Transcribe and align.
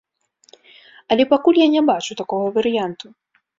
Але 1.11 1.23
пакуль 1.35 1.61
я 1.65 1.69
не 1.75 1.85
бачу 1.91 2.19
такога 2.25 2.45
варыянту. 2.59 3.15